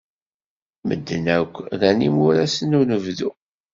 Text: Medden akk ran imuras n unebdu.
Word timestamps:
Medden 0.87 1.25
akk 1.37 1.53
ran 1.79 1.99
imuras 2.07 2.55
n 2.63 2.71
unebdu. 2.79 3.31